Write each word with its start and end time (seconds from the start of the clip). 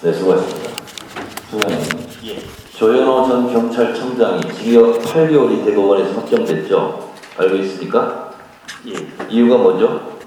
네, 0.00 0.12
수고하셨습니다. 0.12 0.70
소장님, 1.50 1.80
예. 2.26 2.38
조현호 2.76 3.26
전 3.26 3.52
경찰청장이 3.52 4.42
징역 4.54 5.00
8개월이 5.02 5.64
대법원에서 5.64 6.20
확정됐죠? 6.20 7.10
알고 7.36 7.56
있습니까? 7.56 8.30
예. 8.86 8.92
이유가 9.28 9.56
뭐죠? 9.56 10.18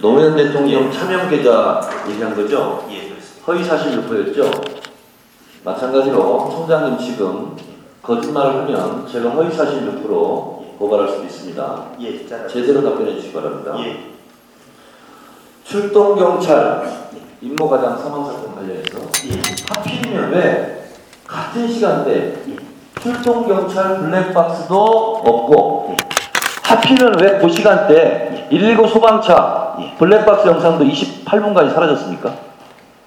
노무현 0.00 0.36
대통령 0.36 0.92
차명 0.92 1.30
계좌 1.30 1.80
얘기한 2.10 2.34
거죠? 2.36 2.86
예, 2.90 3.08
그렇습니다. 3.08 3.46
허위 3.46 3.64
사실 3.64 3.94
유포였죠? 3.94 4.50
마찬가지로 5.64 6.50
총장님 6.50 6.98
지금 6.98 7.56
거짓말을 8.02 8.60
하면 8.60 9.06
제가 9.06 9.30
허위 9.30 9.50
사실 9.50 9.86
유포로 9.86 10.74
고발할 10.78 11.08
수도 11.08 11.24
있습니다. 11.24 11.86
예, 12.00 12.26
잘 12.26 12.46
제대로 12.46 12.82
답변해 12.82 13.14
주시기 13.14 13.32
바랍니다. 13.32 13.74
예. 13.78 14.10
출동 15.64 16.16
경찰 16.16 16.99
임모가장 17.42 17.96
사망 17.98 18.24
사건 18.26 18.54
관련해서 18.54 18.98
예. 19.26 19.40
하필이면 19.74 20.30
왜 20.32 20.84
같은 21.26 21.68
시간대 21.68 22.34
출동 23.02 23.46
경찰 23.48 23.96
블랙박스도 23.98 24.76
없고 25.24 25.96
하필이면 26.64 27.20
왜 27.20 27.38
그 27.40 27.48
시간대 27.48 28.46
119 28.50 28.86
소방차 28.88 29.76
예. 29.80 29.94
블랙박스 29.98 30.46
영상도 30.48 30.84
28분간이 30.84 31.72
사라졌습니까? 31.72 32.34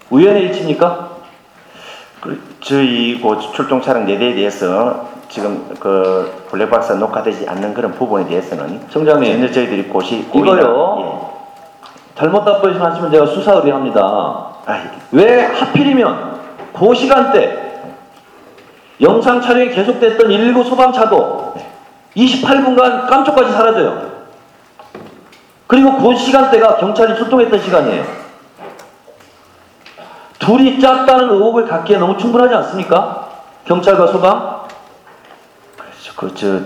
우연의 0.10 0.44
일치입니까? 0.44 1.10
그 2.22 2.42
저희 2.62 3.20
그 3.22 3.38
출동 3.54 3.82
차량 3.82 4.06
4대에 4.08 4.34
대해서 4.36 5.10
지금 5.30 5.76
그 5.80 6.46
블랙박스 6.50 6.94
녹화되지 6.94 7.48
않는 7.50 7.74
그런 7.74 7.92
부분에 7.94 8.26
대해서는 8.28 8.82
청장님 8.90 9.42
전혀 9.42 9.52
저희들이 9.52 9.84
고시 9.90 10.26
이거요. 10.34 11.33
잘못 12.16 12.46
답변하시면 12.46 13.12
제가 13.12 13.26
수사 13.26 13.54
의뢰합니다. 13.54 14.48
왜 15.12 15.46
하필이면 15.46 16.40
그 16.74 16.94
시간대 16.94 17.82
영상 19.02 19.42
촬영이 19.42 19.70
계속됐던 19.70 20.28
119 20.28 20.64
소방차도 20.64 21.56
28분간 22.16 23.08
깜짝까지 23.08 23.52
사라져요. 23.52 24.14
그리고 25.68 25.98
그 25.98 26.16
시간대가 26.16 26.78
경찰이 26.78 27.16
출동했던 27.16 27.60
시간이에요. 27.62 28.04
둘이 30.38 30.80
짰다는 30.80 31.30
의혹을 31.32 31.68
갖기에 31.68 31.98
너무 31.98 32.18
충분하지 32.18 32.54
않습니까? 32.56 33.30
경찰과 33.66 34.08
소방? 34.08 34.64
그저 36.16 36.60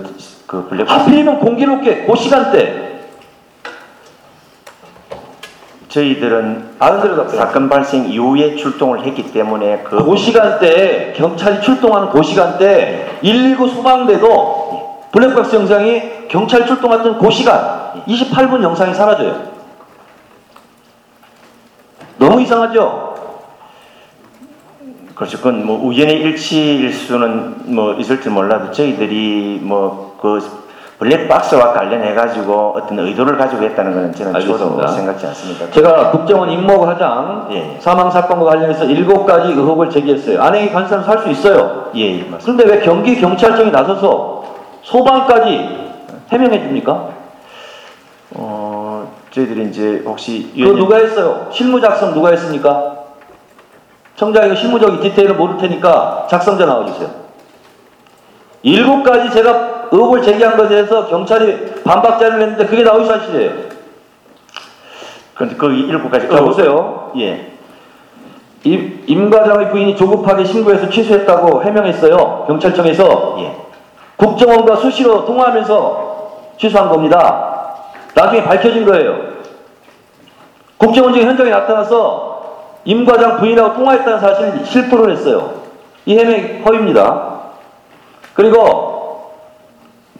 그 0.46 0.66
블랙박스 0.68 1.00
하필이면 1.00 1.40
공교롭게 1.40 2.04
그 2.04 2.16
시간대 2.16 2.87
저희들은 5.88 6.78
답변. 6.78 7.28
사건 7.28 7.68
발생 7.68 8.04
이후에 8.08 8.56
출동을 8.56 9.04
했기 9.04 9.32
때문에 9.32 9.78
그 9.84 10.04
그 10.04 10.16
시간대에 10.16 11.12
경찰이 11.14 11.60
출동하는 11.62 12.10
그 12.10 12.22
시간대 12.22 13.18
119 13.22 13.68
소방대도 13.68 15.08
블랙박스 15.12 15.56
영상이 15.56 16.28
경찰 16.28 16.66
출동했던 16.66 17.18
그 17.18 17.30
시간 17.30 18.02
28분 18.06 18.62
영상이 18.62 18.94
사라져요. 18.94 19.48
너무 22.18 22.40
이상하죠? 22.42 23.14
그렇죠. 25.14 25.38
그건 25.38 25.66
뭐 25.66 25.84
우연의 25.86 26.20
일치일 26.20 26.92
수는 26.92 27.74
뭐 27.74 27.94
있을지 27.94 28.28
몰라도 28.28 28.70
저희들이 28.70 29.60
뭐그 29.62 30.67
블랙박스와 30.98 31.72
관련해 31.74 32.14
가지고 32.14 32.72
어떤 32.76 32.98
의도를 32.98 33.36
가지고 33.38 33.62
했다는 33.62 33.94
것은 33.94 34.14
저는 34.14 34.34
알겠습니다. 34.34 34.82
저도 34.82 34.88
생각지 34.88 35.26
않습니다. 35.26 35.70
제가 35.70 36.10
국정원 36.10 36.50
임모 36.50 36.80
과장 36.80 37.46
예. 37.52 37.76
사망 37.80 38.10
사건과 38.10 38.44
관련해서 38.46 38.84
7가지 38.84 39.50
의혹을 39.50 39.90
제기했어요. 39.90 40.42
안행이 40.42 40.70
간 40.72 40.88
사람 40.88 41.04
살 41.04 41.18
수 41.20 41.28
있어요. 41.30 41.90
예, 41.94 42.18
예, 42.18 42.22
맞습니다. 42.24 42.64
그런데 42.64 42.64
왜 42.66 42.80
경기 42.80 43.20
경찰청이 43.20 43.70
나서서 43.70 44.44
소방까지 44.82 45.78
해명해 46.32 46.62
줍니까? 46.62 47.08
어, 48.34 49.08
저희들이 49.30 49.68
이제 49.68 50.02
혹시 50.04 50.50
그거 50.56 50.72
누가 50.76 50.96
했어요? 50.96 51.46
실무 51.52 51.80
작성 51.80 52.12
누가 52.12 52.30
했습니까? 52.30 52.94
청장 54.16 54.46
이거 54.46 54.56
실무적인 54.56 55.00
디테일을 55.00 55.36
모를 55.36 55.58
테니까 55.58 56.26
작성자 56.28 56.66
나와주세요. 56.66 57.08
일곱 58.62 59.04
가지 59.04 59.30
제가 59.30 59.77
의혹을 59.90 60.22
제기한 60.22 60.56
것에 60.56 60.68
대해서 60.70 61.06
경찰이 61.06 61.82
반박자를 61.84 62.40
했는데 62.40 62.66
그게 62.66 62.82
나오기 62.82 63.06
사실이에요. 63.06 63.52
그런데 65.34 65.56
그 65.56 65.72
일곱 65.72 66.10
가지 66.10 66.28
자, 66.28 66.40
보세요. 66.40 67.12
예. 67.18 67.52
임, 68.64 69.04
임 69.06 69.30
과장의 69.30 69.70
부인이 69.70 69.96
조급하게 69.96 70.44
신고해서 70.44 70.90
취소했다고 70.90 71.62
해명했어요. 71.62 72.44
경찰청에서 72.48 73.36
예. 73.40 73.56
국정원과 74.16 74.76
수시로 74.76 75.24
통화하면서 75.24 76.54
취소한 76.58 76.88
겁니다. 76.88 77.76
나중에 78.14 78.42
밝혀진 78.42 78.84
거예요. 78.84 79.16
국정원 80.76 81.12
지금 81.12 81.28
현장에 81.28 81.50
나타나서 81.50 82.28
임 82.84 83.04
과장 83.04 83.36
부인하고 83.38 83.74
통화했다는 83.74 84.20
사실을 84.20 84.64
실토를 84.64 85.12
했어요. 85.12 85.52
이 86.04 86.16
해명이 86.18 86.62
허위입니다. 86.64 87.38
그리고 88.34 88.87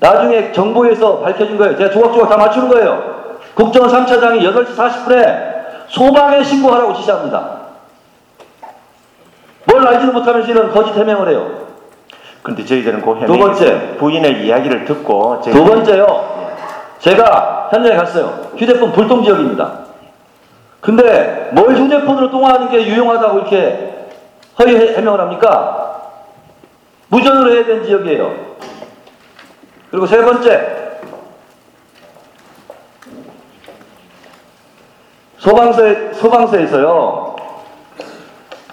나중에 0.00 0.52
정보에서 0.52 1.20
밝혀진 1.20 1.56
거예요. 1.58 1.76
제가 1.76 1.90
조각조각 1.90 2.28
다 2.28 2.36
맞추는 2.36 2.68
거예요. 2.68 3.18
국정원 3.54 3.90
3차장이 3.90 4.40
8시 4.42 4.76
40분에 4.76 5.58
소방에 5.88 6.42
신고하라고 6.42 6.94
지시합니다. 6.94 7.58
뭘 9.64 9.86
알지도 9.86 10.12
못하면서 10.12 10.48
이런 10.50 10.70
거짓 10.70 10.94
해명을 10.96 11.28
해요. 11.30 11.50
근데 12.42 12.64
저희들은 12.64 13.02
그두 13.02 13.36
번째. 13.38 13.96
부인의 13.98 14.44
이야기를 14.46 14.84
듣고 14.84 15.40
두 15.42 15.64
번째요. 15.64 16.38
제가 17.00 17.68
현장에 17.72 17.96
갔어요. 17.96 18.48
휴대폰 18.56 18.92
불통 18.92 19.22
지역입니다. 19.24 19.72
근데 20.80 21.50
뭘 21.52 21.74
휴대폰으로 21.76 22.30
통화하는 22.30 22.70
게 22.70 22.86
유용하다고 22.86 23.38
이렇게 23.38 24.06
허위 24.60 24.76
해- 24.76 24.96
해명을 24.96 25.20
합니까? 25.20 26.00
무전으로 27.08 27.52
해야 27.52 27.64
되는 27.66 27.84
지역이에요. 27.84 28.47
그리고 29.90 30.06
세 30.06 30.22
번째. 30.22 30.76
소방서, 35.38 35.82
소방서에서요. 36.14 37.36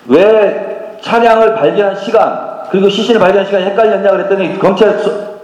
왜 0.08 0.98
차량을 1.02 1.56
발견한 1.56 1.96
시간, 1.98 2.64
그리고 2.72 2.90
시신을 2.90 3.20
발견한 3.20 3.46
시간이 3.46 3.66
헷갈렸냐 3.66 4.10
그랬더니 4.12 4.60
경찰 4.60 5.00
소- 5.00 5.36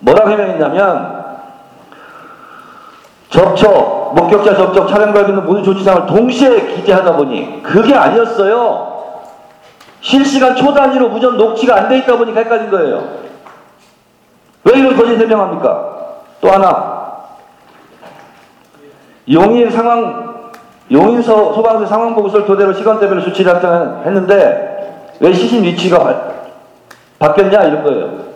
뭐라고 0.00 0.30
해명했냐면 0.30 1.22
접촉, 3.30 4.12
목격자 4.14 4.54
접촉, 4.54 4.88
차량 4.88 5.14
발견 5.14 5.42
모든 5.46 5.62
조치사항을 5.62 6.06
동시에 6.06 6.74
기재하다 6.74 7.16
보니 7.16 7.62
그게 7.62 7.94
아니었어요. 7.94 8.92
실시간 10.02 10.54
초단위로 10.54 11.08
무전 11.08 11.36
녹취가 11.38 11.76
안 11.76 11.88
돼 11.88 11.98
있다 11.98 12.16
보니까 12.18 12.40
헷갈린 12.40 12.70
거예요. 12.70 13.21
왜 14.64 14.78
이런 14.78 14.96
거짓 14.96 15.18
해명합니까? 15.18 15.92
또 16.40 16.50
하나 16.50 17.02
용인 19.30 19.70
상황 19.70 20.50
용인서 20.90 21.54
소방서 21.54 21.86
상황 21.86 22.14
보고서를 22.14 22.46
토대로 22.46 22.72
시간 22.72 23.00
대별로 23.00 23.20
수치를 23.22 23.52
작성했는데 23.52 25.16
왜 25.20 25.32
시신 25.32 25.62
위치가 25.62 25.98
바, 25.98 26.32
바뀌었냐 27.18 27.62
이런 27.64 27.82
거예요. 27.84 28.32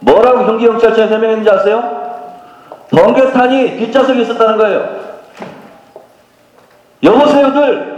뭐라고 0.00 0.44
경기경찰청에 0.44 1.08
설명했는지 1.08 1.50
아세요? 1.50 2.04
번개탄이 2.90 3.78
뒷좌석에 3.78 4.20
있었다는 4.22 4.58
거예요. 4.58 4.88
여보세요들 7.02 7.94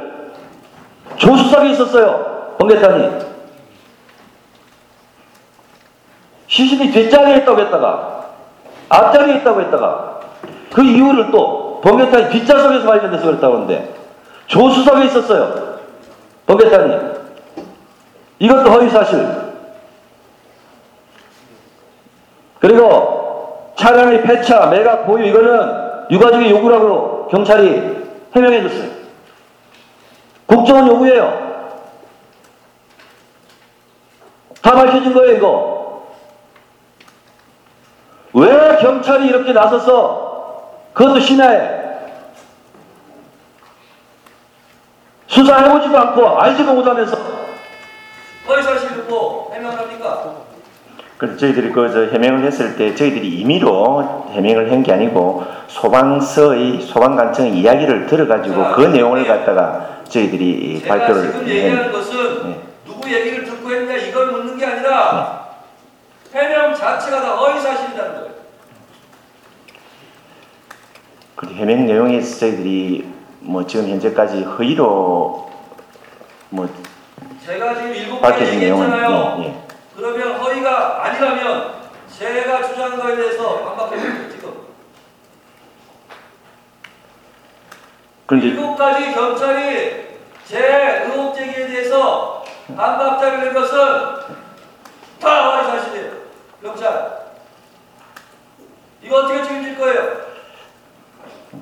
조수석에 1.16 1.71
있었어요. 1.71 2.54
번개탄이. 2.59 3.35
시신이 6.56 6.91
뒷자리에 6.91 7.36
있다고 7.38 7.60
했다가 7.60 8.28
앞자리에 8.88 9.36
있다고 9.36 9.60
했다가 9.60 10.20
그 10.72 10.82
이유를 10.82 11.30
또 11.30 11.82
번개탄이 11.82 12.30
뒷좌석에서 12.30 12.86
발견돼서 12.86 13.26
그랬다고 13.26 13.54
하는데 13.56 13.94
조수석에 14.47 15.04
있었어요. 15.04 15.76
번개탄이. 16.47 16.97
이것도 18.38 18.70
허위 18.70 18.88
사실. 18.88 19.26
그리고 22.58 23.74
차량의 23.76 24.22
폐차, 24.22 24.66
매각, 24.66 25.06
보유 25.06 25.26
이거는 25.26 26.08
유가족의 26.10 26.50
요구라고 26.50 27.28
경찰이 27.28 28.06
해명해 28.34 28.62
줬어요. 28.62 28.91
국정원 30.47 30.88
요구예요. 30.88 31.47
다 34.62 34.72
밝혀진 34.72 35.12
거예요, 35.12 35.36
이거. 35.36 35.76
왜 38.36 38.77
경찰이 38.80 39.28
이렇게 39.28 39.53
나서서 39.53 40.71
그것도 40.92 41.21
심야에 41.21 41.86
수사해보지도 45.27 45.98
않고 45.98 46.41
알지도 46.41 46.74
못하면서 46.74 47.16
허위 48.48 48.62
사실 48.62 48.88
듣고 48.91 49.50
해명을 49.54 49.78
합니까? 49.78 50.34
그래서 51.18 51.36
저희들이 51.38 51.72
그저 51.72 52.00
해명을 52.12 52.44
했을 52.44 52.77
때 52.77 52.94
저희들이 52.94 53.41
임의로 53.41 54.27
해명을 54.33 54.71
한 54.71 54.82
게 54.82 54.92
아니고 54.92 55.44
소방서의 55.68 56.82
소방관청의 56.82 57.53
이야기를 57.54 58.06
들어가지고 58.06 58.62
자, 58.62 58.72
그 58.72 58.82
내용을 58.82 59.24
예. 59.24 59.27
갖다가 59.27 60.00
저희들이 60.09 60.82
제가 60.82 60.94
발표를 60.94 61.22
지금 61.22 61.47
해- 61.48 61.50
얘기하는 61.56 61.91
것은 61.92 62.50
네. 62.50 62.60
누구 62.84 63.10
얘기를 63.12 63.44
듣고 63.44 63.71
했냐 63.72 63.94
이걸 63.97 64.27
묻는 64.28 64.56
게 64.59 64.65
아니라 64.66 65.47
해명 66.34 66.74
자체가 66.74 67.21
다 67.22 67.34
허위 67.36 67.59
사실이라는 67.60 68.12
거예요. 68.12 68.26
그 71.36 71.47
해명 71.54 71.84
내용에서 71.86 72.38
저희들이 72.38 73.12
뭐 73.41 73.66
지금 73.66 73.88
현재까지 73.88 74.42
허위로 74.42 75.53
뭐 76.48 76.68
제가 77.44 77.74
지금 77.74 77.94
일곱 77.94 78.21
내용은 78.22 78.54
얘기했잖아요. 78.54 79.36
예, 79.41 79.44
예. 79.44 79.62
그러면 79.94 80.36
허위가 80.41 81.04
아니라면 81.04 81.74
제가 82.18 82.62
주장한 82.66 82.98
거에 82.98 83.16
대해서 83.16 83.65
반박해 83.65 83.98
주세요 83.98 84.30
지금. 84.30 84.54
그런데 88.24 88.47
일곱 88.48 88.77
가지 88.77 89.12
경찰이 89.12 90.06
제 90.47 91.04
의혹 91.06 91.34
제기에 91.34 91.66
대해서 91.66 92.44
반박자를 92.74 93.41
낸 93.41 93.53
것은 93.54 93.78
다 95.21 95.50
허위 95.50 95.66
사실이에요. 95.66 96.12
경찰. 96.62 97.27
이거 99.03 99.18
어떻게 99.18 99.42
책임질 99.44 99.78
거예요? 99.78 100.26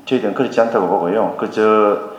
저희들은 0.06 0.34
그렇지 0.34 0.60
않다고 0.60 0.88
보고요. 0.88 1.36
그 1.38 1.50
저 1.50 2.14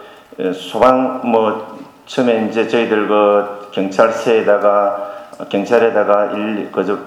소방 0.53 1.21
뭐 1.23 1.77
처음에 2.05 2.47
이제 2.49 2.67
저희들 2.67 3.07
그 3.07 3.69
경찰서에다가 3.71 5.29
경찰에다가 5.49 6.31
일 6.33 6.71
그저 6.71 6.97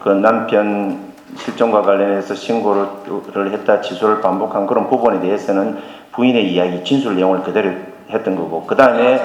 그 0.00 0.08
남편 0.08 1.12
실종과 1.36 1.82
관련해서 1.82 2.34
신고를 2.34 3.52
했다 3.52 3.80
취소를 3.80 4.20
반복한 4.20 4.66
그런 4.66 4.88
부분에 4.88 5.20
대해서는 5.20 5.80
부인의 6.12 6.52
이야기 6.52 6.84
진술 6.84 7.16
내용을 7.16 7.42
그대로 7.42 7.70
했던 8.10 8.36
거고 8.36 8.66
그 8.66 8.74
다음에 8.74 9.18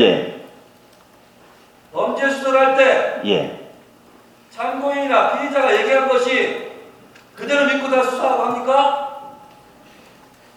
예 0.00 0.40
범죄 1.92 2.30
수사를 2.30 2.58
할때 2.58 3.20
예. 3.26 3.60
참고인이나 4.50 5.38
피의자가 5.38 5.74
얘기한 5.76 6.08
것이 6.08 6.70
그대로 7.34 7.66
믿고 7.66 7.88
다 7.90 8.02
수사하고 8.02 8.42
합니까? 8.44 9.09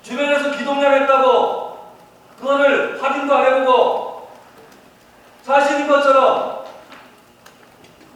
주변에서 0.04 0.52
기동량 0.52 0.94
했다고 0.94 1.94
그거를 2.40 3.02
확인도 3.02 3.34
안 3.36 3.46
해보고 3.46 4.30
사실인 5.44 5.88
것처럼 5.88 6.66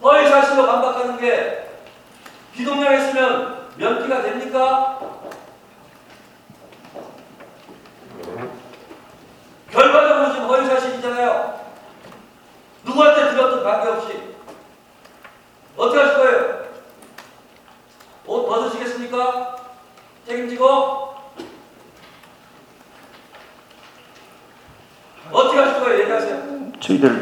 허위 0.02 0.28
사실로 0.28 0.66
반박하는 0.66 1.18
게 1.18 1.70
기동량 2.54 2.92
했으면 2.92 3.68
면피가 3.76 4.22
됩니까? 4.22 4.98
결과적으로 9.70 10.32
지금 10.32 10.46
허위 10.48 10.66
사실이잖아요. 10.66 11.60
누구한테 12.84 13.30
들었든 13.30 13.62
관계없이 13.62 14.34
어떻게 15.76 15.98
하실 16.00 16.16
거예요? 16.16 16.68
옷 18.26 18.46
벗으시겠습니까? 18.46 19.56
책임지고 20.26 21.14
어떻게 25.30 25.58
하실 25.58 25.80
거예요? 25.80 26.00
얘기하세요. 26.02 26.72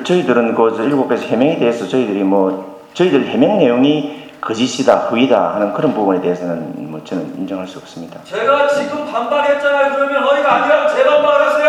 저희들 0.07 0.35
저희들은 0.35 0.55
그 0.55 0.83
일곱 0.85 1.09
가지 1.09 1.27
해명에 1.27 1.59
대해서 1.59 1.87
저희들이 1.89 2.23
뭐 2.23 2.81
저희들 2.95 3.27
해명 3.27 3.59
내용이 3.59 4.31
거짓이다 4.41 5.09
허위다 5.09 5.55
하는 5.57 5.73
그런 5.73 5.93
부분에 5.93 6.21
대해서는 6.21 6.91
뭐 6.91 7.03
저는 7.03 7.35
인정할 7.37 7.67
수 7.67 7.79
없습니다. 7.79 8.23
제가 8.23 8.69
지금 8.69 9.05
반박했잖아요. 9.11 9.95
그러면 9.97 10.23
허위가 10.23 10.55
아니라면 10.55 10.95
재반박을 10.95 11.47
하세요. 11.49 11.67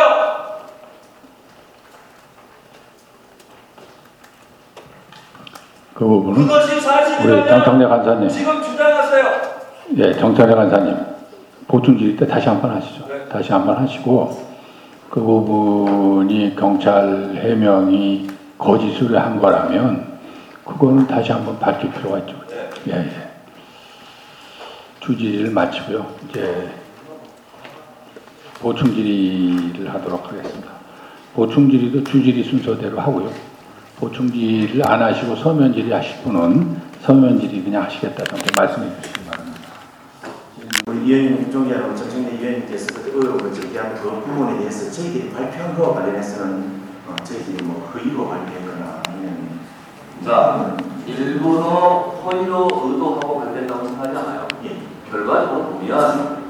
그 5.94 6.06
부분은 6.06 6.42
그것이 6.48 6.75
우리 7.24 7.48
정청래 7.48 7.88
간사님, 7.88 8.30
지금 8.30 8.62
주장하세요. 8.62 9.25
예, 9.98 10.13
정청래 10.13 10.54
간사님 10.54 10.95
보충 11.68 11.98
질의 11.98 12.16
때 12.18 12.28
다시 12.28 12.48
한 12.48 12.62
번 12.62 12.72
하시죠. 12.75 13.07
네. 13.07 13.25
다시 13.30 13.51
한 13.51 13.66
번 13.66 13.78
하시고 13.78 14.47
그 15.09 15.21
부분이 15.21 16.56
경찰 16.56 17.33
해명이 17.36 18.27
거짓으로 18.57 19.18
한 19.18 19.39
거라면 19.39 20.19
그거는 20.65 21.07
다시 21.07 21.31
한번 21.31 21.57
밝힐 21.59 21.92
필요가 21.92 22.19
있죠. 22.19 22.36
네. 22.50 22.69
예, 22.88 22.94
예. 22.98 23.30
주질의를 25.00 25.51
마치고요. 25.51 26.06
이제 26.30 26.69
보충 28.59 28.94
질의를 28.94 29.94
하도록 29.94 30.27
하겠습니다. 30.27 30.69
보충 31.33 31.69
질의도 31.69 32.03
주질의 32.03 32.44
순서대로 32.44 33.00
하고요. 33.00 33.31
보충 33.98 34.30
질의를 34.30 34.86
안 34.86 35.01
하시고 35.01 35.36
서면 35.38 35.74
질의 35.74 35.92
하실 35.92 36.21
분은 36.24 36.81
서면 37.01 37.39
질의 37.39 37.63
그냥 37.63 37.83
하시겠다 37.83 38.24
정도 38.25 38.45
말씀해 38.57 38.89
주시기 39.01 39.19
바랍니다. 39.25 39.37
우리 40.88 41.01
위원님 41.01 41.51
쪽이하고 41.51 41.94
정청래 41.94 42.39
위원님께서 42.39 42.88
그 43.04 43.12
의혹을 43.13 43.54
제기한 43.54 43.94
그 43.95 44.10
부분에 44.10 44.57
대해서 44.60 44.89
저희들이 44.89 45.31
발표한 45.31 45.75
거와 45.75 45.95
관련해서는 45.95 46.81
어, 47.06 47.16
저희들이 47.25 47.62
뭐 47.66 47.92
허위로 47.94 48.30
발표했거나 48.30 49.04
아니면 49.10 49.60
자, 50.24 50.78
일부러 51.06 51.62
허위로 52.24 52.68
의도하고 52.86 53.39
발표했다고 53.39 53.86
생각하지 53.86 54.18
않아요. 54.18 54.48
예. 54.63 54.78
결과적으로 55.12 55.72
보면 55.72 56.44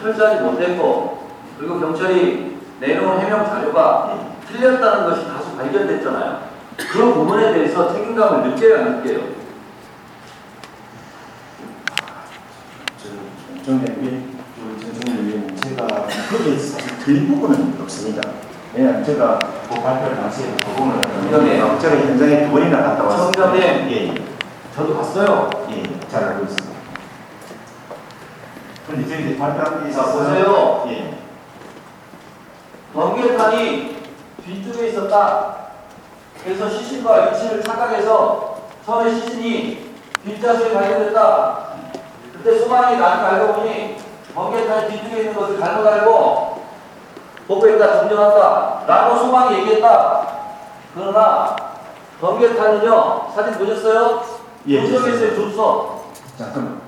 철저하지 0.00 0.44
못했고 0.44 1.28
그리고 1.58 1.78
경찰이 1.78 2.56
내놓은 2.80 3.20
해명 3.20 3.44
자료가 3.44 4.18
틀렸다는 4.50 5.10
것이 5.10 5.28
다수 5.28 5.54
발견됐잖아요. 5.58 6.40
그 6.78 7.12
부분에 7.12 7.52
대해서 7.52 7.92
책임감을 7.92 8.48
느껴야 8.48 8.86
안 8.86 9.02
느껴요. 9.02 9.33
우리 13.66 14.34
정청래 14.78 15.22
위원님 15.22 15.56
제가 15.56 15.86
거기에 15.86 16.56
틀린 17.02 17.28
부분은 17.28 17.80
없습니다. 17.80 18.20
왜냐하면 18.74 19.02
제가 19.02 19.38
그 19.38 19.80
발표를 19.80 20.16
당시에 20.16 20.50
그 20.62 20.70
부분을 20.72 21.00
위원님. 21.30 21.78
제가 21.80 21.96
현장에 21.96 22.44
두 22.46 22.52
번이나 22.52 22.82
갔다 22.82 23.04
왔어요. 23.04 23.30
청장님. 23.32 23.62
예, 23.62 24.08
예. 24.08 24.14
저도 24.76 24.96
봤어요. 24.96 25.48
예, 25.70 25.82
잘 26.10 26.24
알고 26.24 26.44
있습니다. 26.44 26.78
그런데 28.86 29.08
저희들이 29.08 29.38
발표한 29.38 29.84
게 29.84 29.90
자, 29.92 30.00
있어서 30.00 30.18
보세요. 30.18 30.84
예. 30.88 31.18
번개탄이 32.92 33.96
뒤쪽에 34.44 34.88
있었다. 34.88 35.56
그래서 36.44 36.68
시신과 36.68 37.30
위치를 37.30 37.62
착각해서 37.62 38.58
처음에 38.84 39.10
시신이 39.14 39.94
뒷좌석에 40.22 40.74
발견됐다. 40.74 41.63
그때 42.44 42.58
소방이 42.58 42.98
나한테 42.98 43.24
알고 43.24 43.54
보니 43.54 43.96
번개탄이 44.34 44.90
뒤쪽에 44.90 45.20
있는 45.22 45.34
것을 45.34 45.58
잘못 45.58 45.86
알고 45.86 46.62
복구했다 47.48 48.00
정정한다. 48.00 48.84
라고 48.86 49.16
소방이 49.16 49.60
얘기했다. 49.60 50.26
그러나 50.94 51.56
번개탄은요, 52.20 53.32
사진 53.34 53.54
보셨어요? 53.54 54.22
예, 54.66 54.86
조석에 54.86 55.14
있어요, 55.14 55.34
조석. 55.34 56.12
자, 56.38 56.52
그럼 56.52 56.82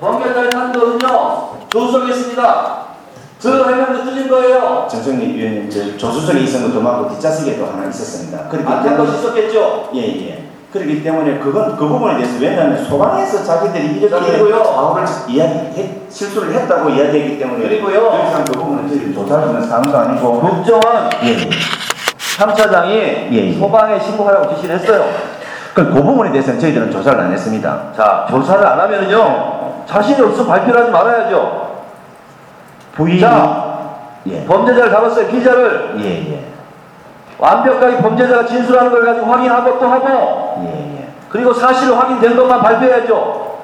번개탄이 0.00 0.50
탄 0.50 0.72
것은요, 0.72 1.58
조석에 1.70 2.12
있습니다. 2.12 2.78
그 3.40 3.48
해명도 3.48 4.04
틀린 4.04 4.28
거예요. 4.28 4.86
정청래 4.90 5.28
위원님 5.28 5.70
저 5.70 5.96
조수석에 5.96 6.40
있었는 6.40 6.68
것도 6.68 6.82
많고 6.82 7.08
뒷좌석에도 7.14 7.66
하나 7.66 7.88
있었습니다. 7.88 8.48
안탄 8.50 8.82
때문에 8.82 8.96
것이 8.96 9.18
있었겠죠. 9.18 9.90
예, 9.94 10.28
예. 10.28 10.47
그렇기 10.72 11.02
때문에 11.02 11.38
그건 11.38 11.76
그 11.76 11.88
부분에 11.88 12.18
대해서 12.18 12.38
왜냐하면 12.38 12.84
소방에서 12.84 13.42
자기들이 13.42 14.00
자, 14.10 14.18
이렇게 14.18 14.32
그리고요. 14.32 14.64
사고를 14.64 15.04
이야기 15.28 16.02
실수를 16.10 16.52
했다고 16.52 16.90
이야기했기 16.90 17.38
때문에 17.38 17.62
그리고요. 17.66 18.10
더 18.10 18.28
이상 18.28 18.44
그 18.44 18.52
부분은 18.52 18.88
저희들이 18.88 19.10
있는 19.14 19.62
사항도 19.66 19.96
아니고 19.96 20.40
국정원 20.40 21.10
예, 21.24 21.28
예. 21.28 21.50
3차장이 22.38 23.32
예. 23.32 23.58
소방에 23.58 23.98
신고하라고 23.98 24.54
지시를 24.54 24.74
했어요. 24.78 25.06
그, 25.72 25.84
그 25.86 26.02
부분에 26.02 26.32
대해서는 26.32 26.60
저희들은 26.60 26.90
조사를 26.90 27.18
안 27.18 27.32
했습니다. 27.32 27.84
자, 27.96 28.26
조사를 28.28 28.66
안 28.66 28.78
하면은요, 28.80 29.84
자신이 29.86 30.20
없으면 30.20 30.48
발표를 30.48 30.80
하지 30.82 30.90
말아야죠. 30.90 31.68
부인 32.92 33.20
자, 33.20 33.78
예, 34.26 34.44
범죄자를 34.44 34.90
잡았어요, 34.90 35.28
피의자를. 35.28 35.94
예, 36.00 36.04
예, 36.32 36.44
완벽하게 37.38 37.98
범죄자가 37.98 38.46
진술하는 38.46 38.90
걸 38.90 39.04
가지고 39.04 39.26
확인하고 39.26 39.78
또 39.78 39.86
하고, 39.86 40.62
예, 40.64 40.98
예. 41.00 41.08
그리고 41.28 41.52
사실 41.52 41.96
확인된 41.96 42.36
것만 42.36 42.60
발표해야죠. 42.60 43.58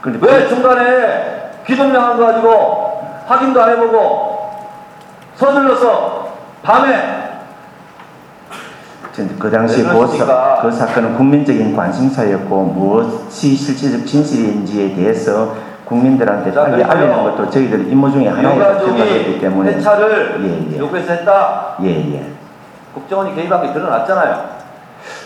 그런데 0.00 0.26
왜 0.26 0.48
중간에 0.48 1.50
기동량 1.66 2.02
한거 2.02 2.26
가지고 2.26 3.02
확인도 3.26 3.62
안 3.62 3.70
해보고, 3.70 4.50
서둘러서 5.36 6.28
밤에 6.62 7.24
전그 9.12 9.50
당시 9.50 9.82
왜 9.82 9.88
그, 9.88 10.62
그 10.62 10.72
사건은 10.72 11.14
국민적인 11.16 11.74
관심사였고 11.74 12.62
무엇이 12.62 13.54
실질적 13.54 14.06
진실인지에 14.06 14.94
대해서 14.94 15.54
국민들한테 15.84 16.52
자, 16.52 16.64
빨리. 16.64 16.82
알리는 16.82 17.22
것도 17.22 17.50
저희들 17.50 17.88
임무 17.88 18.10
중에 18.10 18.26
유가족이 18.26 19.38
때문에 19.38 19.74
회차를 19.74 20.40
예, 20.42 20.74
예. 20.74 20.78
요구해서 20.78 21.12
했다. 21.12 21.76
예 21.82 21.88
예 22.14 22.34
국정원이 22.94 23.34
개입한 23.34 23.62
게 23.62 23.72
드러났잖아요. 23.72 24.64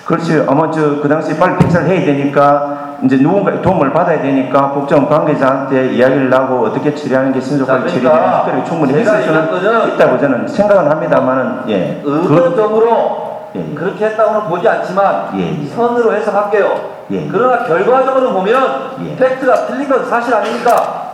그렇지 0.07 0.45
아마 0.49 0.71
저 0.71 1.01
그 1.01 1.09
당시 1.09 1.39
빨리 1.39 1.57
폐차를 1.59 1.87
해야 1.89 2.05
되니까 2.05 2.97
이제 3.05 3.17
누군가의 3.17 3.63
도움을 3.63 3.93
받아야 3.93 4.21
되니까 4.21 4.71
국정 4.71 5.09
관계자한테 5.09 5.93
이야기를 5.93 6.33
하고 6.35 6.65
어떻게 6.67 6.95
처리하는 6.95 7.33
게 7.33 7.41
신속하게 7.41 7.83
자, 7.83 7.89
처리되는 7.89 8.11
그러니까 8.11 8.43
특별히 8.45 8.65
충분히 8.65 8.95
했을 8.95 9.23
수는 9.23 9.95
있다고 9.95 10.19
저는 10.19 10.49
생각은 10.49 10.91
합니다만은 10.91 11.61
예 11.69 12.01
그, 12.03 12.23
의도적으로 12.23 13.29
예, 13.55 13.71
예. 13.71 13.75
그렇게 13.75 14.07
했다고는 14.07 14.49
보지 14.49 14.69
않지만 14.69 15.31
예, 15.37 15.63
예. 15.63 15.67
선으로 15.67 16.13
해석할게요. 16.15 16.99
예. 17.13 17.29
그러나 17.31 17.65
결과적으로 17.65 18.33
보면 18.33 18.91
예. 19.05 19.17
팩트가 19.17 19.67
틀린 19.67 19.89
건 19.89 20.05
사실 20.05 20.35
아닙니까? 20.35 21.09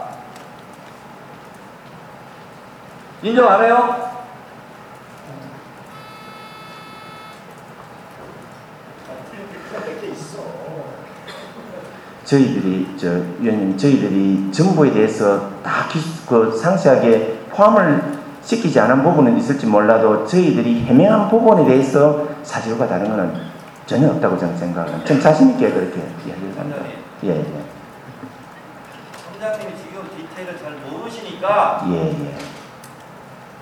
인정 3.22 3.48
안 3.48 3.62
해요? 3.62 4.13
저희들이 12.24 12.96
저 12.96 13.08
위원님 13.38 13.76
저희들이 13.76 14.50
정보에 14.52 14.90
대해서 14.92 15.50
다 15.62 15.84
그 16.26 16.56
상세하게 16.56 17.40
포함을 17.50 18.02
시키지 18.42 18.80
않은 18.80 19.02
부분은 19.02 19.36
있을지 19.36 19.66
몰라도 19.66 20.26
저희들이 20.26 20.84
해명한 20.84 21.28
부분에 21.28 21.66
대해서 21.66 22.26
사실과 22.42 22.88
다른 22.88 23.10
것은 23.10 23.34
전혀 23.86 24.08
없다고 24.08 24.38
저는 24.38 24.56
생각합니다. 24.56 25.04
전 25.04 25.20
자신 25.20 25.50
있게 25.50 25.70
그렇게 25.70 25.98
이야기를 26.26 26.58
합니다. 26.58 26.82
예, 27.24 27.28
예, 27.28 27.44
청장님이 29.32 29.72
지금 29.76 30.08
디테일을 30.16 30.58
잘 30.58 30.72
모르시니까 30.90 31.84
예, 31.90 32.08
예. 32.08 32.34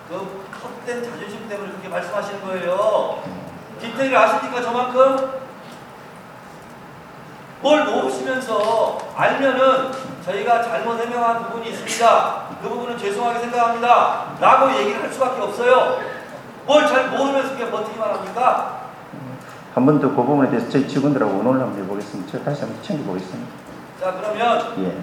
그 0.08 0.14
헛된 0.62 1.02
자존심 1.02 1.48
때문에 1.48 1.70
그렇게 1.72 1.88
말씀하시는 1.88 2.40
거예요. 2.42 3.18
디테일을 3.80 4.16
아십니까 4.16 4.62
저만큼? 4.62 5.41
뭘 7.62 7.84
모르시면서 7.84 8.98
알면은 9.16 9.92
저희가 10.24 10.62
잘못 10.62 10.98
해명한 11.00 11.44
부분이 11.44 11.70
있습니다. 11.70 12.42
그 12.62 12.68
부분은 12.68 12.98
죄송하게 12.98 13.40
생각합니다. 13.40 14.32
라고 14.40 14.72
얘기를 14.78 15.02
할 15.02 15.12
수밖에 15.12 15.40
없어요. 15.42 15.98
뭘 16.66 16.86
잘 16.88 17.08
모르면서 17.10 17.54
그냥 17.56 17.70
버티기만 17.70 18.08
합니까? 18.10 18.78
한 19.74 19.86
번 19.86 19.98
더 20.00 20.10
그 20.10 20.16
부분에 20.16 20.50
대해서 20.50 20.68
저희 20.68 20.86
직원들하고 20.86 21.32
의논을 21.38 21.60
한번 21.62 21.82
해보겠습니다. 21.82 22.30
제가 22.32 22.44
다시 22.44 22.60
한번 22.62 22.82
챙겨보겠습니다. 22.82 23.50
자 24.00 24.12
그러면 24.20 24.74
예, 24.84 24.98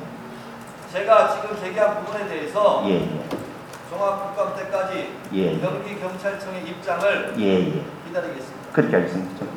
제가 0.93 1.29
지금 1.31 1.57
제기한 1.59 2.03
부분에 2.03 2.27
대해서 2.27 2.83
예, 2.85 3.01
예, 3.01 3.25
종합국감 3.89 4.55
때까지 4.57 5.13
예, 5.33 5.59
경기경찰청의 5.59 6.67
입장을 6.67 7.33
예, 7.39 7.43
예. 7.77 7.83
기다리겠습니다. 8.07 8.71
그렇게 8.73 8.95
하겠습니다. 8.95 9.39
좀. 9.39 9.49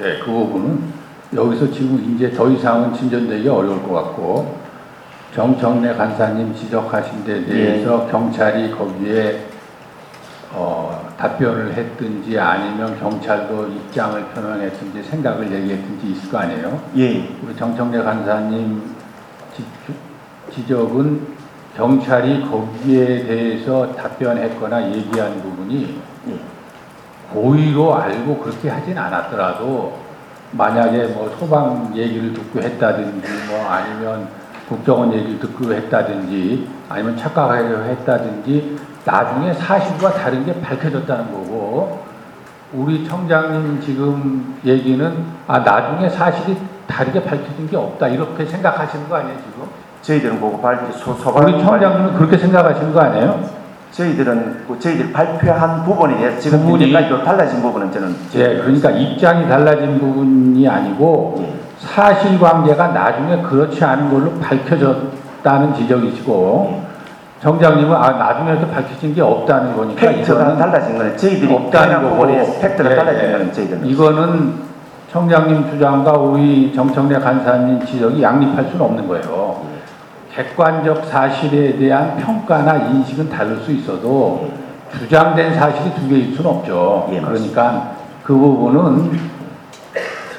예, 0.00 0.18
그 0.18 0.26
부분은 0.26 0.92
여기서 1.34 1.70
지금 1.72 2.14
이제 2.14 2.30
더 2.30 2.48
이상은 2.48 2.94
진전되기 2.94 3.48
어려울 3.48 3.82
것 3.82 3.92
같고 3.92 4.56
정청래 5.34 5.94
간사님 5.94 6.54
지적하신 6.54 7.24
데 7.24 7.44
대해서 7.44 8.06
경찰이 8.06 8.70
거기에 8.70 9.46
어, 10.52 11.12
답변을 11.18 11.74
했든지 11.74 12.38
아니면 12.38 12.96
경찰도 13.00 13.66
입장을 13.66 14.24
표명했든지 14.26 15.02
생각을 15.02 15.50
얘기했든지 15.50 16.12
있을 16.12 16.30
거 16.30 16.38
아니에요. 16.38 16.80
예, 16.96 17.28
우리 17.42 17.56
정청래 17.56 18.00
간사님 18.02 18.94
지, 19.56 19.64
지적은 20.54 21.34
경찰이 21.76 22.42
거기에 22.48 23.24
대해서 23.26 23.92
답변했거나 23.96 24.92
얘기한 24.92 25.42
부분이 25.42 26.00
예, 26.28 26.38
고의로 27.32 27.96
알고 27.96 28.38
그렇게 28.38 28.68
하진 28.68 28.96
않았더라도 28.96 29.98
만약에 30.52 31.06
뭐 31.08 31.34
소방 31.38 31.92
얘기를 31.94 32.32
듣고 32.32 32.60
했다든지 32.60 33.28
뭐 33.48 33.66
아니면 33.68 34.28
국정원 34.68 35.12
얘기를 35.12 35.38
듣고 35.38 35.72
했다든지 35.72 36.68
아니면 36.88 37.16
착각하려 37.16 37.80
했다든지 37.82 38.78
나중에 39.04 39.52
사실과 39.52 40.12
다른 40.12 40.44
게 40.46 40.58
밝혀졌다는 40.60 41.32
거고 41.32 42.02
우리 42.72 43.06
청장님 43.06 43.80
지금 43.80 44.58
얘기는 44.64 45.24
아 45.46 45.58
나중에 45.58 46.08
사실이 46.08 46.56
다르게 46.86 47.22
밝혀진 47.22 47.68
게 47.68 47.76
없다 47.76 48.08
이렇게 48.08 48.44
생각하시는 48.44 49.08
거 49.08 49.16
아니에요 49.16 49.36
지금? 49.38 49.68
저희들은 50.02 50.60
발 50.60 50.92
소, 50.92 51.14
소방 51.14 51.44
우리 51.44 51.62
청장님은 51.62 52.14
그렇게 52.14 52.38
생각하시는 52.38 52.92
거 52.92 53.00
아니에요? 53.00 53.63
저희들은 53.94 54.64
그 54.66 54.78
저희들 54.78 55.12
발표한 55.12 55.84
부분에 55.84 56.16
대해서 56.16 56.40
지금 56.40 56.66
부분이- 56.66 56.82
현재까지도 56.92 57.22
달라진 57.22 57.62
부분은 57.62 57.92
저는 57.92 58.14
예, 58.34 58.56
그러니까 58.58 58.90
입장이 58.90 59.48
달라진 59.48 59.98
부분이 60.00 60.68
아니고 60.68 61.36
예. 61.38 61.54
사실관계가 61.78 62.88
나중에 62.88 63.40
그렇지 63.42 63.84
않은 63.84 64.10
걸로 64.10 64.32
밝혀졌다는 64.40 65.74
지적이시고 65.74 66.82
정장님은 67.40 67.94
아 67.94 68.10
나중에도 68.12 68.66
밝혀진 68.68 69.14
게 69.14 69.20
없다는 69.20 69.76
거니까 69.76 70.00
팩트가 70.08 70.40
이거는 70.40 70.58
달라진 70.58 70.96
거는 70.98 71.16
저희들이 71.16 71.52
없다는 71.54 71.70
표현한 71.70 72.02
거고 72.02 72.16
부분에 72.16 72.60
팩트가 72.60 72.90
예, 72.90 72.96
달라진 72.96 73.28
예. 73.28 73.32
거는 73.32 73.52
저희들은 73.52 73.86
이거는 73.86 74.54
청장님 75.12 75.70
주장과 75.70 76.12
우리 76.14 76.72
정청래 76.74 77.16
간사님 77.20 77.84
지적이 77.86 78.20
양립할 78.22 78.64
수는 78.64 78.80
없는 78.84 79.06
거예요. 79.06 79.73
객관적 80.34 81.04
사실에 81.06 81.76
대한 81.76 82.16
평가나 82.16 82.88
인식은 82.90 83.30
다를 83.30 83.56
수 83.58 83.70
있어도 83.72 84.48
주장된 84.98 85.54
사실이 85.54 85.94
두 85.94 86.08
개일 86.08 86.34
수는 86.34 86.50
없죠. 86.50 87.08
예, 87.12 87.20
그러니까 87.20 87.92
그 88.22 88.34
부분은 88.34 89.18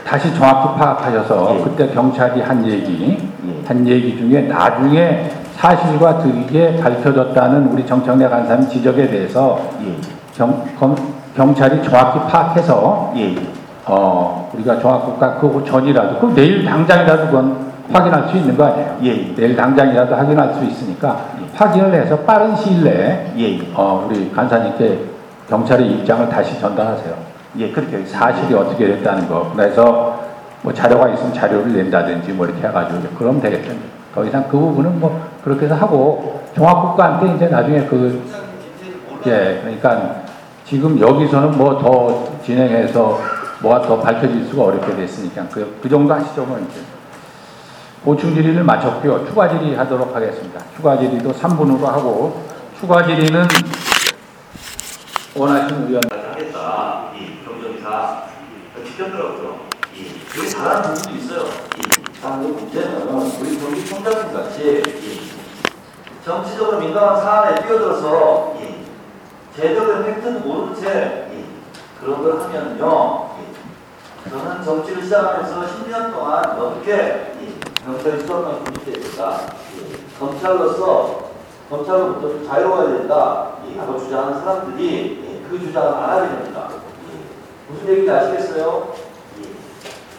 다시 0.05 0.33
정확히 0.35 0.77
파악하셔서 0.79 1.55
예. 1.59 1.63
그때 1.63 1.87
경찰이 1.93 2.41
한 2.41 2.65
얘기, 2.67 3.17
예. 3.47 3.67
한 3.67 3.87
얘기 3.87 4.17
중에 4.17 4.41
나중에 4.41 5.29
사실과 5.55 6.19
다르게 6.19 6.77
밝혀졌다는 6.77 7.67
우리 7.67 7.85
정청래 7.85 8.27
간사님 8.27 8.69
지적에 8.69 9.07
대해서 9.07 9.59
예, 9.81 9.95
경, 10.37 10.63
검- 10.77 10.95
경찰이 11.35 11.81
정확히 11.83 12.19
파악해서 12.31 13.13
예, 13.15 13.31
예. 13.33 13.35
어, 13.87 14.49
우리가 14.53 14.79
종합국가 14.79 15.35
그 15.35 15.63
전이라도, 15.65 16.19
그 16.19 16.33
내일 16.35 16.65
당장이라도 16.65 17.25
그건 17.27 17.64
확인할 17.91 18.29
수 18.29 18.37
있는 18.37 18.57
거 18.57 18.65
아니에요? 18.65 18.97
예, 19.03 19.07
예. 19.09 19.35
내일 19.35 19.55
당장이라도 19.55 20.15
확인할 20.15 20.53
수 20.55 20.63
있으니까 20.63 21.29
확인을 21.53 21.93
해서 21.93 22.17
빠른 22.19 22.55
시일 22.55 22.83
내에 22.83 23.31
예, 23.37 23.59
예. 23.59 23.71
어, 23.73 24.05
우리 24.07 24.31
간사님께 24.31 24.99
경찰의 25.49 25.91
입장을 25.91 26.27
다시 26.29 26.59
전달하세요. 26.59 27.13
예, 27.57 27.71
그렇게 27.71 27.95
하겠습니다. 27.97 28.19
사실이 28.19 28.53
어떻게 28.53 28.87
됐다는 28.87 29.27
거. 29.27 29.51
그래서 29.55 30.19
뭐 30.61 30.73
자료가 30.73 31.09
있으면 31.09 31.33
자료를 31.33 31.73
낸다든지 31.73 32.31
뭐 32.33 32.45
이렇게 32.47 32.67
해가지고 32.67 33.01
그러면 33.17 33.39
되겠죠. 33.41 33.71
더 34.13 34.25
이상 34.25 34.43
그 34.49 34.57
부분은 34.57 34.99
뭐 34.99 35.21
그렇게 35.43 35.65
해서 35.65 35.75
하고 35.75 36.41
종합국가한테 36.55 37.35
이제 37.35 37.47
나중에 37.47 37.83
그. 37.85 38.23
예, 39.27 39.59
그러니까 39.61 40.15
지금 40.65 40.99
여기서는 40.99 41.57
뭐 41.57 41.79
더 41.79 42.41
진행해서 42.43 43.19
뭐가 43.61 43.81
더 43.81 43.99
밝혀질 43.99 44.45
수가 44.45 44.63
어렵게 44.63 44.95
됐으니까 44.95 45.45
그, 45.51 45.77
그 45.81 45.89
정도 45.89 46.13
하시죠, 46.13 46.43
뭐 46.45 46.57
이제. 46.59 46.79
보충 48.05 48.35
질의를 48.35 48.63
마쳤고요. 48.63 49.25
추가 49.25 49.49
질의 49.49 49.75
하도록 49.77 50.15
하겠습니다. 50.15 50.59
추가 50.75 50.95
질의도 50.95 51.33
3분으로 51.33 51.81
하고 51.85 52.45
추가 52.79 53.03
질의는 53.03 53.47
원하시는 55.35 55.87
의원 55.87 56.03
하겠다. 56.11 57.09
이 57.15 57.43
경정이사 57.43 58.23
직접 58.85 59.05
들었죠. 59.05 59.65
되게 60.31 60.47
잘하는 60.47 60.93
부분도 60.93 61.17
있어요. 61.17 61.45
자, 62.21 62.37
그 62.37 62.45
문제는 62.45 63.07
우리 63.41 63.57
경기 63.59 63.83
총장님 63.83 64.33
같이 64.33 64.83
정치적으로 66.23 66.79
민감한 66.79 67.19
사안에 67.19 67.65
뛰어들어서 67.65 68.55
제대로 69.55 70.03
된 70.03 70.13
팩트는 70.15 70.47
모른 70.47 70.75
채 70.75 71.27
그런 71.99 72.21
걸 72.21 72.39
하면요. 72.39 73.29
저는 74.29 74.63
정치를 74.63 75.03
시작하면서 75.03 75.61
10년 75.61 76.11
동안 76.13 76.43
어떻게 76.59 77.33
경찰이 77.85 78.25
수업만 78.25 78.63
군입됐을까? 78.63 79.41
검찰로서 80.19 81.29
검찰로부터 81.69 82.29
좀 82.29 82.47
자유로워야 82.47 82.97
된다. 82.97 83.51
라고 83.77 83.99
주장하는 83.99 84.39
사람들이 84.39 85.45
그 85.47 85.59
주장을 85.59 85.87
안 85.93 86.09
하게 86.09 86.29
됩니다. 86.29 86.69
무슨 87.69 87.87
얘기인지 87.89 88.11
아시겠어요? 88.11 88.95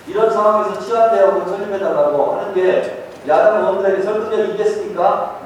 이런 0.07 0.33
상황에서 0.33 0.79
치안대학을 0.79 1.47
설립해달라고 1.47 2.37
하는 2.37 2.55
게 2.55 3.09
야당 3.27 3.59
의원들에게 3.59 4.03
설득력이 4.03 4.53
있겠습니까? 4.53 5.41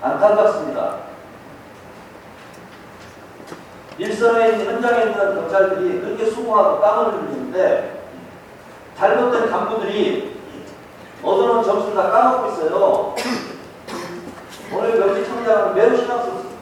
안타깝습니다. 0.00 0.96
일선에 3.98 4.50
있는 4.50 4.66
현장에 4.66 5.06
있는 5.06 5.34
경찰들이 5.34 6.00
그렇게 6.02 6.26
수고하고 6.26 6.80
땀을 6.80 7.14
흘리는데 7.14 8.04
잘못된 8.96 9.50
간부들이 9.50 10.35
얻어놓은 11.26 11.62
점수를 11.64 11.94
다 11.96 12.10
까먹고 12.10 12.52
있어요. 12.52 13.14
오늘 14.72 14.98
명지 14.98 15.24
청장은 15.26 15.74
매우 15.74 15.96
신앙스럽습니다. 15.96 16.56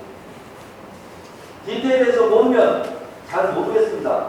디테일에서 1.66 2.28
보면 2.28 2.98
잘 3.30 3.52
모르겠습니다. 3.52 4.26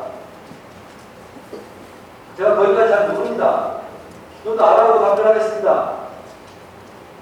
제가 2.38 2.56
거기까지 2.56 2.89
잘 2.92 3.10
모릅니다. 3.10 3.75
좀 4.44 4.56
더 4.58 4.63
알아보고 4.63 5.00
답변하겠습니다. 5.06 5.94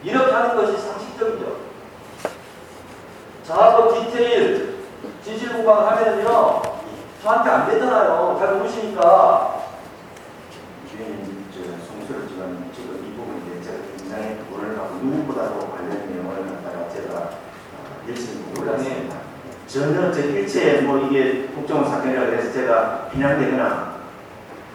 이렇게 0.04 0.32
하는 0.32 0.56
것이 0.58 0.78
상식적이죠. 0.78 1.56
저하고 3.48 3.94
디테일 3.94 4.80
진실 5.24 5.54
공방을 5.54 5.86
하면은요 5.90 6.62
저한테 7.24 7.50
안 7.50 7.70
되잖아요. 7.70 8.36
잘 8.40 8.56
모르시니까 8.56 9.56
위원님 10.94 11.46
저 11.54 11.60
송수를 11.88 12.28
지금 12.28 12.70
지금 12.76 12.96
이 13.08 13.16
부분에 13.16 13.62
제가 13.64 13.78
굉장히 13.98 14.40
오늘 14.54 14.78
하고 14.78 14.93
누구보다도 15.04 15.70
관련 15.72 16.10
내용을 16.10 16.46
갖다가 16.48 16.90
제가 16.90 17.14
어, 17.20 18.04
열심히 18.08 18.44
공부했습니다. 18.54 19.16
전혀 19.68 20.12
제 20.12 20.24
일체 20.28 20.82
뭐 20.82 20.98
이게 21.00 21.48
국정원 21.54 21.90
사건이라고 21.90 22.32
해서 22.34 22.54
제가 22.54 23.10
비난되거나 23.12 23.94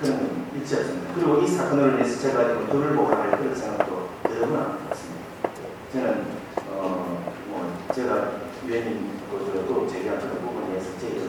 그런 0.00 0.18
건 0.18 0.46
일체 0.54 0.76
없습니다. 0.80 1.14
그리고 1.14 1.40
이 1.42 1.46
사건으로 1.46 1.92
인해서 1.92 2.20
제가 2.20 2.42
이거 2.42 2.66
돈을 2.72 2.94
보관할 2.96 3.30
그런 3.38 3.54
생각도 3.54 4.08
안 4.24 4.30
들었습니다. 4.30 5.24
저는 5.92 6.24
어 6.78 7.18
뭐 7.48 7.72
제가 7.94 8.32
위원님 8.66 9.18
그것도 9.30 9.88
제기한 9.88 10.18
그런 10.18 10.34
부분에 10.42 10.66
대해서 10.72 10.90
제가 11.00 11.24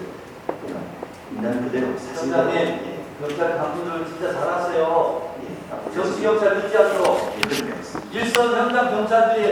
그냥 0.62 0.84
있는 1.32 1.64
그대로 1.66 1.98
사실 1.98 2.16
청장님 2.16 3.00
경찰 3.20 3.58
간부들 3.58 4.06
진짜 4.08 4.34
잘하세요. 4.34 5.36
예, 5.44 5.94
정치 5.96 6.22
경찰 6.22 6.56
믿지 6.58 6.78
않도록 6.78 7.34
예, 7.38 7.42
그렇게 7.42 7.72
하겠습니다. 7.72 8.10
일선 8.12 8.54
현장 8.54 8.92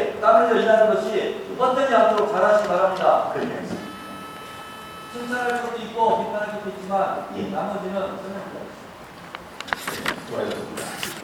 경찰들이 0.07 0.21
땀 0.21 0.47
흘려 0.49 0.61
일하는 0.61 0.93
것이 0.93 1.45
헛되지 1.57 1.93
않도록 1.93 2.31
잘하시기 2.31 2.69
바랍니다. 2.69 3.31
그렇게. 3.33 3.61
칭찬할 5.13 5.61
것도 5.61 5.77
있고 5.83 6.25
비판할 6.25 6.51
것도 6.51 6.69
있지만 6.69 7.27
예. 7.35 7.49
나머지는 7.49 7.93
설명드립니다. 7.93 8.57
수고하셨습니다. 10.25 11.16